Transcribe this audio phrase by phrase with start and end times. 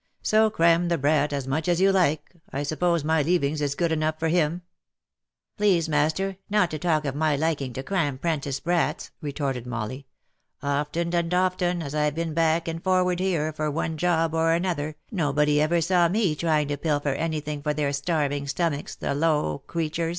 [0.23, 3.91] So cram the brat as much as you like— I suppose my leavings is good
[3.91, 4.61] enough for him V*"
[5.57, 10.07] Please master not to talk of my liking to cram 'prentice brats," re torted Molly."
[10.63, 14.95] Often and often, as I've been back and forward here, for one job or another,
[15.11, 19.59] nobody ever saw me trying to pilfer any thing for their starving stomachs, the low
[19.67, 20.09] creturs